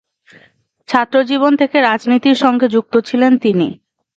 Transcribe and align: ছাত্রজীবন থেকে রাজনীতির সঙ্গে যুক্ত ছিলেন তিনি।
ছাত্রজীবন 0.89 1.53
থেকে 1.55 1.77
রাজনীতির 1.81 2.37
সঙ্গে 2.43 2.67
যুক্ত 2.67 2.93
ছিলেন 3.07 3.33
তিনি। 3.37 3.67